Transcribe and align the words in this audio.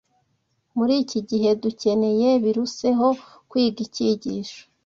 Muri 0.77 0.93
iki 1.03 1.19
gihe 1.29 1.49
dukeneye 1.63 2.29
biruseho 2.43 3.07
kwiga 3.49 3.79
icyigisho 3.87 4.61